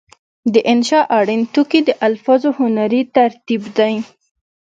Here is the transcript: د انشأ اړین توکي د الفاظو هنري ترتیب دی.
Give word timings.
د 0.53 0.55
انشأ 0.71 1.01
اړین 1.19 1.41
توکي 1.53 1.79
د 1.85 1.89
الفاظو 2.07 2.49
هنري 2.59 3.01
ترتیب 3.15 3.63
دی. 3.77 3.93